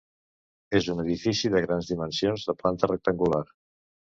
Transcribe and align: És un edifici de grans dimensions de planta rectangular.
És 0.79 0.87
un 0.93 1.03
edifici 1.03 1.51
de 1.55 1.61
grans 1.67 1.91
dimensions 1.91 2.49
de 2.49 2.57
planta 2.63 2.91
rectangular. 2.93 3.45